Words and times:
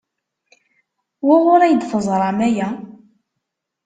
Wuɣur 1.25 1.61
ay 1.61 1.75
d-teẓram 1.75 2.39
aya? 2.47 2.67